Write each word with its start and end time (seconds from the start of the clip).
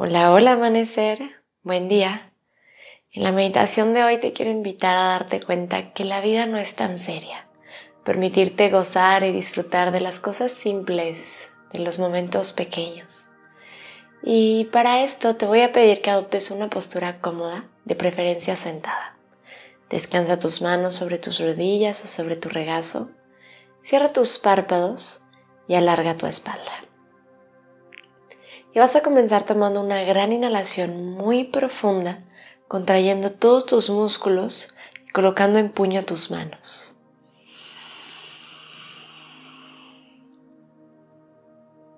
Hola, 0.00 0.30
hola 0.32 0.52
amanecer, 0.52 1.42
buen 1.64 1.88
día. 1.88 2.32
En 3.10 3.24
la 3.24 3.32
meditación 3.32 3.94
de 3.94 4.04
hoy 4.04 4.20
te 4.20 4.32
quiero 4.32 4.52
invitar 4.52 4.94
a 4.94 5.08
darte 5.08 5.40
cuenta 5.40 5.92
que 5.92 6.04
la 6.04 6.20
vida 6.20 6.46
no 6.46 6.56
es 6.56 6.76
tan 6.76 7.00
seria. 7.00 7.48
Permitirte 8.04 8.70
gozar 8.70 9.24
y 9.24 9.32
disfrutar 9.32 9.90
de 9.90 9.98
las 9.98 10.20
cosas 10.20 10.52
simples, 10.52 11.50
de 11.72 11.80
los 11.80 11.98
momentos 11.98 12.52
pequeños. 12.52 13.26
Y 14.22 14.66
para 14.66 15.02
esto 15.02 15.34
te 15.34 15.46
voy 15.46 15.62
a 15.62 15.72
pedir 15.72 16.00
que 16.00 16.12
adoptes 16.12 16.52
una 16.52 16.70
postura 16.70 17.20
cómoda, 17.20 17.64
de 17.84 17.96
preferencia 17.96 18.54
sentada. 18.54 19.16
Descansa 19.90 20.38
tus 20.38 20.62
manos 20.62 20.94
sobre 20.94 21.18
tus 21.18 21.40
rodillas 21.40 22.04
o 22.04 22.06
sobre 22.06 22.36
tu 22.36 22.48
regazo. 22.48 23.10
Cierra 23.82 24.12
tus 24.12 24.38
párpados 24.38 25.24
y 25.66 25.74
alarga 25.74 26.16
tu 26.16 26.26
espalda. 26.28 26.87
Vas 28.78 28.94
a 28.94 29.02
comenzar 29.02 29.42
tomando 29.44 29.80
una 29.80 30.04
gran 30.04 30.32
inhalación 30.32 31.16
muy 31.16 31.42
profunda, 31.42 32.20
contrayendo 32.68 33.32
todos 33.32 33.66
tus 33.66 33.90
músculos 33.90 34.76
y 35.04 35.10
colocando 35.10 35.58
en 35.58 35.72
puño 35.72 36.04
tus 36.04 36.30
manos. 36.30 36.96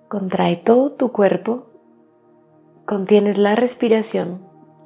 Contrae 0.07 0.55
todo 0.55 0.89
tu 0.89 1.11
cuerpo, 1.11 1.67
contienes 2.85 3.37
la 3.37 3.55
respiración, 3.55 4.43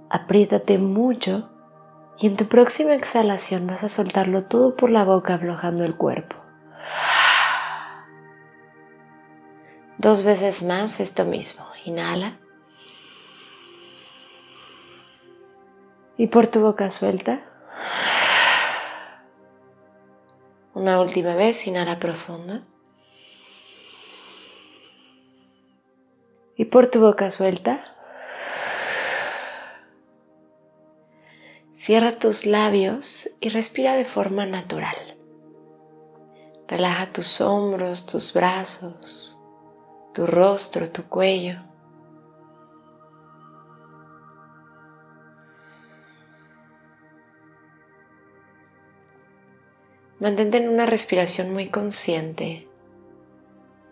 apriétate 0.10 0.78
mucho 0.78 1.50
y 2.20 2.28
en 2.28 2.36
tu 2.36 2.46
próxima 2.46 2.94
exhalación 2.94 3.68
vas 3.68 3.86
a 3.86 3.90
soltarlo 3.90 4.44
todo 4.44 4.76
por 4.76 4.90
la 4.90 5.06
boca 5.06 5.36
aflojando 5.36 5.86
el 5.86 5.96
cuerpo. 5.96 6.36
Dos 9.98 10.24
veces 10.24 10.64
más 10.64 11.00
esto 11.00 11.26
mismo. 11.26 11.66
Inhala. 11.86 12.40
Y 16.18 16.28
por 16.28 16.48
tu 16.48 16.62
boca 16.62 16.90
suelta. 16.90 17.46
Una 20.74 21.00
última 21.00 21.36
vez, 21.36 21.66
inhala 21.68 22.00
profundo. 22.00 22.62
Y 26.58 26.66
por 26.66 26.88
tu 26.88 27.00
boca 27.00 27.30
suelta. 27.32 27.84
Cierra 31.74 32.18
tus 32.18 32.46
labios 32.46 33.30
y 33.40 33.50
respira 33.50 33.94
de 33.94 34.06
forma 34.06 34.46
natural. 34.46 35.18
Relaja 36.68 37.14
tus 37.14 37.42
hombros, 37.42 38.08
tus 38.08 38.34
brazos, 38.34 39.35
tu 40.16 40.26
rostro, 40.26 40.90
tu 40.90 41.04
cuello. 41.10 41.60
Mantente 50.20 50.58
en 50.58 50.70
una 50.70 50.86
respiración 50.86 51.52
muy 51.52 51.68
consciente, 51.68 52.70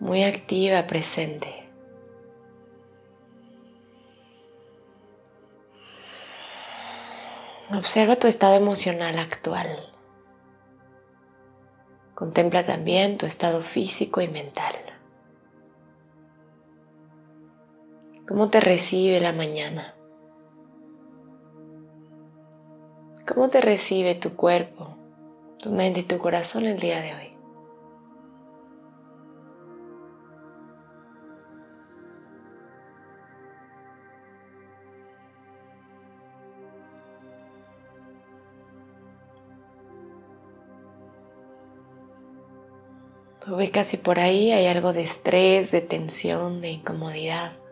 muy 0.00 0.24
activa, 0.24 0.86
presente. 0.86 1.68
Observa 7.70 8.16
tu 8.16 8.28
estado 8.28 8.54
emocional 8.54 9.18
actual. 9.18 9.92
Contempla 12.14 12.64
también 12.64 13.18
tu 13.18 13.26
estado 13.26 13.60
físico 13.60 14.22
y 14.22 14.28
mental. 14.28 14.93
¿Cómo 18.26 18.50
te 18.50 18.60
recibe 18.60 19.20
la 19.20 19.32
mañana? 19.32 19.94
¿Cómo 23.26 23.48
te 23.48 23.60
recibe 23.60 24.14
tu 24.14 24.34
cuerpo? 24.36 24.94
tu 25.64 25.70
mente 25.70 26.00
y 26.00 26.02
tu 26.02 26.18
corazón 26.18 26.66
el 26.66 26.78
día 26.78 27.00
de 27.00 27.14
hoy. 27.14 27.30
ubicas 43.46 43.86
si 43.86 43.98
por 43.98 44.18
ahí 44.18 44.52
hay 44.52 44.66
algo 44.66 44.92
de 44.92 45.02
estrés, 45.02 45.70
de 45.70 45.80
tensión, 45.80 46.60
de 46.60 46.70
incomodidad. 46.72 47.63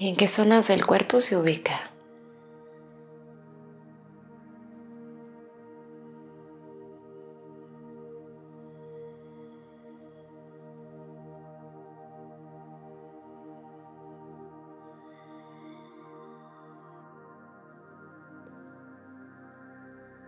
¿Y 0.00 0.08
en 0.08 0.16
qué 0.16 0.28
zonas 0.28 0.66
del 0.66 0.86
cuerpo 0.86 1.20
se 1.20 1.36
ubica? 1.36 1.90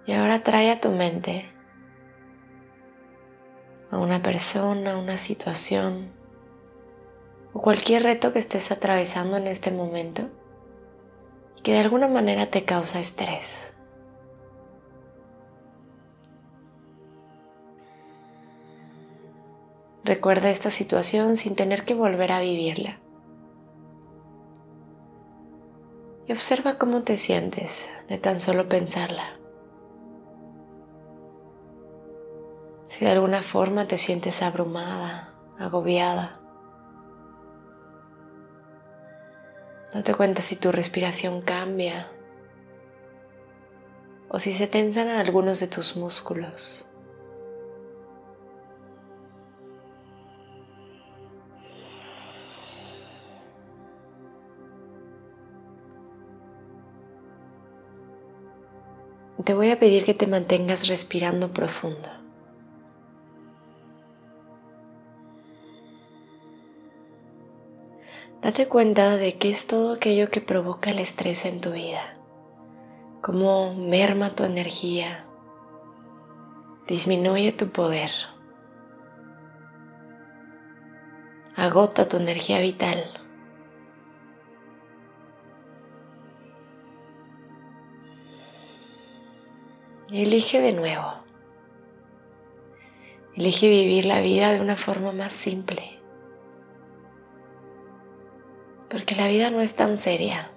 Y 0.05 0.12
ahora 0.12 0.43
trae 0.43 0.71
a 0.71 0.82
tu 0.82 0.91
mente 0.91 1.50
a 3.91 3.97
una 3.97 4.21
persona, 4.22 4.99
una 4.99 5.16
situación 5.16 6.11
o 7.52 7.60
cualquier 7.60 8.02
reto 8.02 8.32
que 8.32 8.38
estés 8.38 8.70
atravesando 8.72 9.36
en 9.36 9.46
este 9.46 9.70
momento 9.70 10.28
que 11.62 11.72
de 11.72 11.78
alguna 11.78 12.08
manera 12.08 12.50
te 12.50 12.64
causa 12.64 13.00
estrés. 13.00 13.74
Recuerda 20.04 20.50
esta 20.50 20.72
situación 20.72 21.36
sin 21.36 21.54
tener 21.54 21.84
que 21.84 21.94
volver 21.94 22.32
a 22.32 22.40
vivirla. 22.40 22.98
Y 26.26 26.32
observa 26.32 26.76
cómo 26.76 27.02
te 27.02 27.16
sientes 27.16 27.88
de 28.08 28.19
tan 28.19 28.40
solo 28.40 28.69
pensarla. 28.69 29.38
Si 32.86 33.04
de 33.04 33.12
alguna 33.12 33.42
forma 33.42 33.86
te 33.86 33.96
sientes 33.96 34.42
abrumada, 34.42 35.34
agobiada, 35.58 36.41
date 39.92 40.14
cuenta 40.14 40.41
si 40.41 40.56
tu 40.56 40.72
respiración 40.72 41.42
cambia 41.42 42.10
o 44.28 44.38
si 44.38 44.54
se 44.54 44.66
tensan 44.66 45.08
algunos 45.08 45.60
de 45.60 45.69
tus 45.69 45.97
músculos. 45.97 46.86
Te 59.44 59.55
voy 59.55 59.70
a 59.70 59.78
pedir 59.78 60.05
que 60.05 60.14
te 60.14 60.26
mantengas 60.26 60.87
respirando 60.87 61.52
profundo. 61.52 62.21
Date 68.43 68.67
cuenta 68.67 69.19
de 69.19 69.39
qué 69.39 69.50
es 69.50 69.69
todo 69.69 69.93
aquello 69.93 70.29
que 70.29 70.41
provoca 70.41 70.91
el 70.91 70.99
estrés 70.99 71.44
en 71.44 71.61
tu 71.61 71.71
vida, 71.71 72.17
cómo 73.21 73.73
merma 73.73 74.35
tu 74.35 74.43
energía, 74.43 75.27
disminuye 76.89 77.53
tu 77.53 77.69
poder, 77.69 78.11
agota 81.55 82.09
tu 82.09 82.17
energía 82.17 82.59
vital. 82.59 83.05
Y 90.09 90.25
elige 90.25 90.61
de 90.61 90.73
nuevo. 90.73 91.15
Elige 93.37 93.71
vivir 93.71 94.05
la 94.05 94.21
vida 94.21 94.50
de 94.50 94.61
una 94.61 94.77
forma 94.77 95.12
más 95.12 95.33
simple. 95.33 96.01
Porque 98.93 99.15
la 99.15 99.27
vida 99.27 99.49
no 99.49 99.62
es 99.62 99.75
tan 99.75 99.97
seria. 99.97 100.50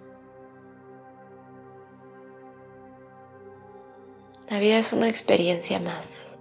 La 4.49 4.59
vida 4.59 4.77
es 4.77 4.91
una 4.91 5.07
experiencia 5.07 5.79
más. 5.79 6.37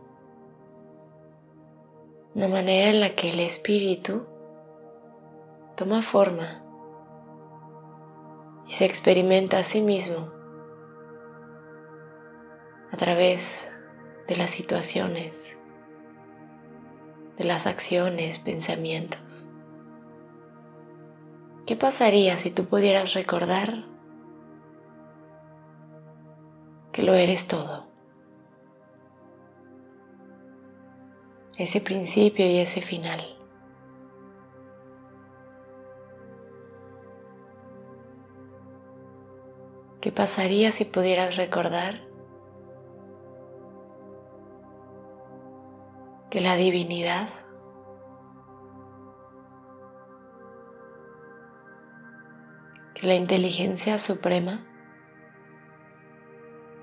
Una 2.35 2.49
manera 2.49 2.91
en 2.91 3.01
la 3.01 3.15
que 3.15 3.31
el 3.31 3.39
espíritu 3.39 4.27
toma 5.77 6.03
forma 6.03 6.65
y 8.67 8.73
se 8.73 8.87
experimenta 8.87 9.59
a 9.59 9.65
sí 9.65 9.81
mismo 9.81 10.33
a 12.91 12.97
través 12.97 13.71
de 14.27 14.35
las 14.35 14.51
situaciones, 14.51 15.61
de 17.39 17.45
las 17.45 17.69
acciones, 17.69 18.41
pensamientos. 18.41 19.49
¿Qué 21.67 21.77
pasaría 21.77 22.37
si 22.37 22.51
tú 22.51 22.67
pudieras 22.67 23.15
recordar 23.15 23.87
que 26.93 27.03
lo 27.03 27.15
eres 27.15 27.49
todo? 27.49 27.87
Ese 31.57 31.81
principio 31.81 32.45
y 32.45 32.59
ese 32.59 32.83
final. 32.83 33.21
¿Qué 40.03 40.13
pasaría 40.13 40.71
si 40.71 40.85
pudieras 40.85 41.37
recordar 41.37 42.03
que 46.29 46.43
la 46.43 46.57
divinidad 46.57 47.31
la 53.05 53.15
inteligencia 53.15 53.99
suprema 53.99 54.67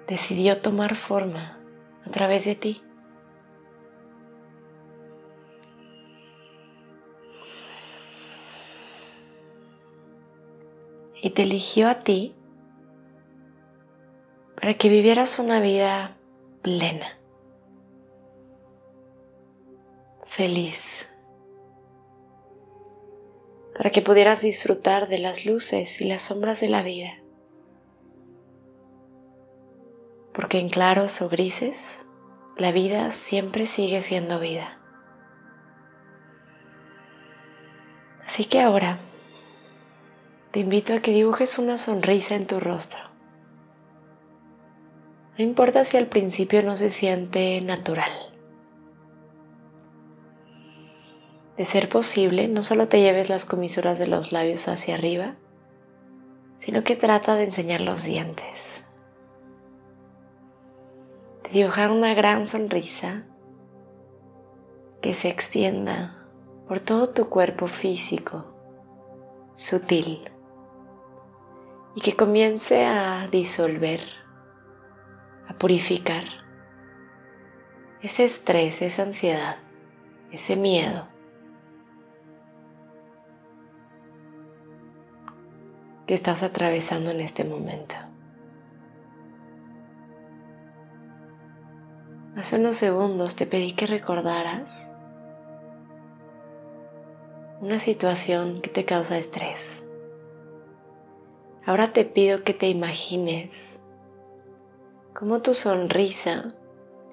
decidió 0.07 0.61
tomar 0.61 0.95
forma 0.95 1.57
a 2.05 2.11
través 2.11 2.45
de 2.45 2.55
ti? 2.55 2.83
y 11.21 11.29
te 11.29 11.43
eligió 11.43 11.87
a 11.87 11.99
ti 11.99 12.35
para 14.55 14.73
que 14.73 14.89
vivieras 14.89 15.39
una 15.39 15.61
vida 15.61 16.17
plena, 16.61 17.19
feliz, 20.25 21.10
para 23.75 23.89
que 23.89 24.01
pudieras 24.01 24.41
disfrutar 24.41 25.07
de 25.07 25.19
las 25.19 25.45
luces 25.45 26.01
y 26.01 26.05
las 26.05 26.21
sombras 26.21 26.61
de 26.61 26.69
la 26.69 26.83
vida. 26.83 27.21
Porque 30.33 30.59
en 30.59 30.69
claros 30.69 31.21
o 31.21 31.29
grises, 31.29 32.05
la 32.57 32.71
vida 32.71 33.11
siempre 33.11 33.67
sigue 33.67 34.01
siendo 34.01 34.39
vida. 34.39 34.79
Así 38.25 38.45
que 38.45 38.61
ahora 38.61 38.99
te 40.51 40.59
invito 40.59 40.93
a 40.93 40.99
que 40.99 41.11
dibujes 41.11 41.57
una 41.57 41.77
sonrisa 41.77 42.35
en 42.35 42.45
tu 42.45 42.59
rostro. 42.59 42.99
No 45.37 45.43
importa 45.43 45.83
si 45.83 45.97
al 45.97 46.07
principio 46.07 46.61
no 46.61 46.77
se 46.77 46.89
siente 46.89 47.59
natural. 47.61 48.30
De 51.61 51.65
ser 51.65 51.89
posible, 51.89 52.47
no 52.47 52.63
solo 52.63 52.87
te 52.87 53.01
lleves 53.01 53.29
las 53.29 53.45
comisuras 53.45 53.99
de 53.99 54.07
los 54.07 54.31
labios 54.31 54.67
hacia 54.67 54.95
arriba, 54.95 55.35
sino 56.57 56.83
que 56.83 56.95
trata 56.95 57.35
de 57.35 57.43
enseñar 57.43 57.81
los 57.81 58.01
dientes. 58.01 58.83
De 61.43 61.51
dibujar 61.51 61.91
una 61.91 62.15
gran 62.15 62.47
sonrisa 62.47 63.25
que 65.03 65.13
se 65.13 65.29
extienda 65.29 66.25
por 66.67 66.79
todo 66.79 67.09
tu 67.09 67.29
cuerpo 67.29 67.67
físico, 67.67 68.43
sutil, 69.53 70.31
y 71.93 72.01
que 72.01 72.15
comience 72.15 72.85
a 72.87 73.27
disolver 73.27 74.01
a 75.47 75.53
purificar 75.59 76.23
ese 78.01 78.25
estrés, 78.25 78.81
esa 78.81 79.03
ansiedad, 79.03 79.57
ese 80.31 80.55
miedo. 80.55 81.10
Que 86.05 86.13
estás 86.13 86.43
atravesando 86.43 87.11
en 87.11 87.21
este 87.21 87.43
momento. 87.43 87.95
Hace 92.35 92.55
unos 92.55 92.77
segundos 92.77 93.35
te 93.35 93.45
pedí 93.45 93.73
que 93.73 93.87
recordaras 93.87 94.69
una 97.59 97.77
situación 97.77 98.61
que 98.61 98.69
te 98.69 98.85
causa 98.85 99.17
estrés. 99.17 99.83
Ahora 101.65 101.93
te 101.93 102.05
pido 102.05 102.43
que 102.43 102.55
te 102.55 102.67
imagines 102.69 103.79
cómo 105.13 105.41
tu 105.41 105.53
sonrisa 105.53 106.55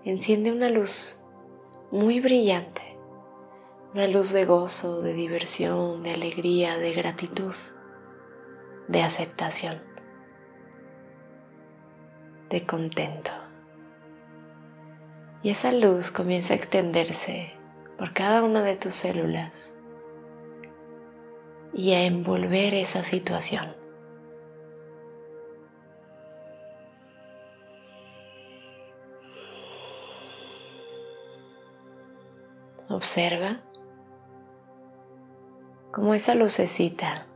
enciende 0.05 0.53
una 0.53 0.71
luz 0.71 1.23
muy 1.91 2.21
brillante, 2.21 2.97
una 3.93 4.07
luz 4.07 4.33
de 4.33 4.47
gozo, 4.47 5.03
de 5.03 5.13
diversión, 5.13 6.03
de 6.03 6.13
alegría, 6.13 6.79
de 6.79 6.95
gratitud, 6.95 7.55
de 8.89 9.03
aceptación, 9.03 9.81
de 12.49 12.67
contento. 12.67 13.31
Y 15.43 15.51
esa 15.51 15.73
luz 15.73 16.11
comienza 16.11 16.55
a 16.55 16.57
extenderse 16.57 17.53
por 17.97 18.13
cada 18.13 18.43
una 18.43 18.63
de 18.63 18.77
tus 18.77 18.95
células 18.95 19.75
y 21.73 21.93
a 21.93 22.05
envolver 22.05 22.75
esa 22.75 23.05
situación. 23.05 23.77
Observa 32.89 33.61
cómo 35.93 36.15
esa 36.15 36.35
lucecita 36.35 37.28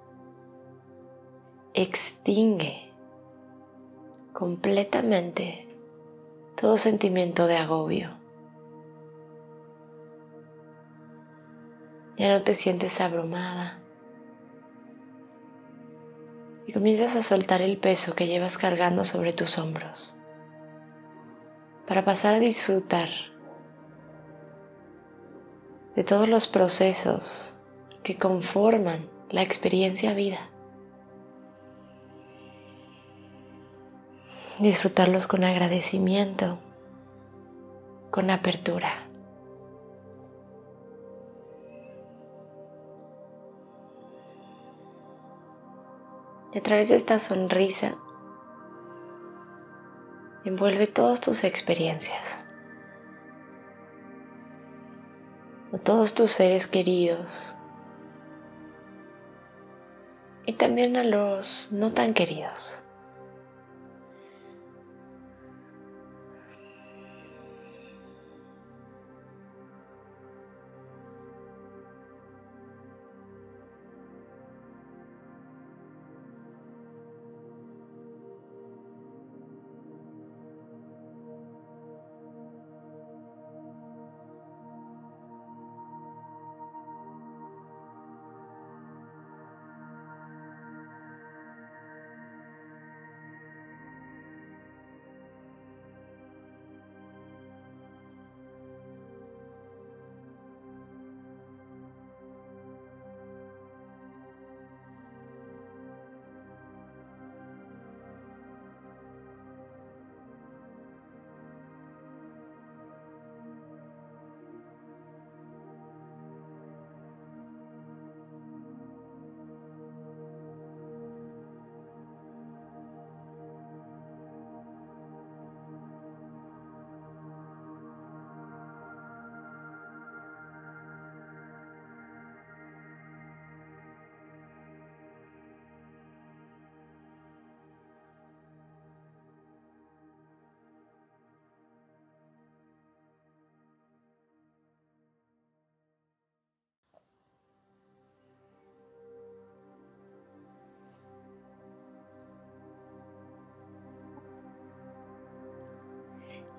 extingue 1.75 2.93
completamente 4.33 5.69
todo 6.61 6.77
sentimiento 6.77 7.47
de 7.47 7.57
agobio. 7.57 8.11
Ya 12.17 12.33
no 12.33 12.43
te 12.43 12.55
sientes 12.55 13.01
abrumada 13.01 13.79
y 16.67 16.73
comienzas 16.73 17.17
a 17.17 17.23
soltar 17.23 17.63
el 17.63 17.79
peso 17.79 18.15
que 18.15 18.27
llevas 18.27 18.59
cargando 18.59 19.05
sobre 19.05 19.33
tus 19.33 19.59
hombros 19.59 20.17
para 21.87 22.05
pasar 22.05 22.35
a 22.35 22.39
disfrutar 22.39 23.09
de 25.97 26.05
todos 26.05 26.29
los 26.29 26.47
procesos 26.47 27.59
que 28.03 28.17
conforman 28.17 29.09
la 29.31 29.43
experiencia 29.43 30.15
vida. 30.15 30.52
Disfrutarlos 34.63 35.27
con 35.27 35.43
agradecimiento, 35.43 36.59
con 38.13 38.31
apertura. 38.31 39.09
Y 46.55 46.59
a 46.59 46.63
través 46.63 46.91
de 46.91 46.97
esta 46.97 47.19
sonrisa, 47.19 47.97
envuelve 50.45 50.87
todas 50.87 51.21
tus 51.21 51.43
experiencias. 51.43 52.43
a 55.73 55.79
todos 55.79 56.13
tus 56.13 56.33
seres 56.33 56.67
queridos 56.67 57.57
y 60.45 60.53
también 60.53 60.97
a 60.97 61.03
los 61.03 61.73
no 61.73 61.93
tan 61.93 62.13
queridos. 62.13 62.82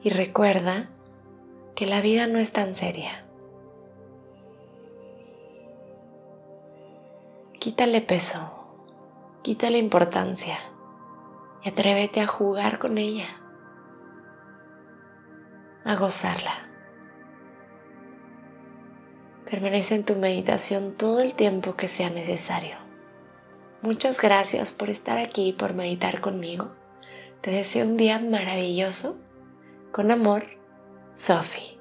Y 0.03 0.09
recuerda 0.09 0.89
que 1.75 1.87
la 1.87 2.01
vida 2.01 2.27
no 2.27 2.37
es 2.37 2.51
tan 2.51 2.75
seria. 2.75 3.23
Quítale 7.59 8.01
peso, 8.01 8.51
quítale 9.41 9.77
importancia 9.77 10.59
y 11.63 11.69
atrévete 11.69 12.19
a 12.19 12.27
jugar 12.27 12.77
con 12.77 12.97
ella, 12.97 13.27
a 15.85 15.95
gozarla. 15.95 16.67
Permanece 19.49 19.95
en 19.95 20.03
tu 20.03 20.15
meditación 20.15 20.95
todo 20.97 21.21
el 21.21 21.35
tiempo 21.35 21.75
que 21.75 21.87
sea 21.87 22.09
necesario. 22.09 22.75
Muchas 23.81 24.19
gracias 24.19 24.73
por 24.73 24.89
estar 24.89 25.17
aquí 25.17 25.49
y 25.49 25.53
por 25.53 25.73
meditar 25.73 26.19
conmigo. 26.19 26.71
Te 27.41 27.51
deseo 27.51 27.85
un 27.85 27.97
día 27.97 28.19
maravilloso. 28.19 29.19
Con 29.93 30.09
amor, 30.09 30.43
Sophie. 31.13 31.72